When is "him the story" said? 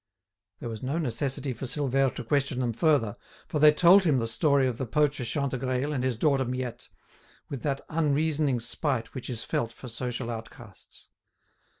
4.03-4.65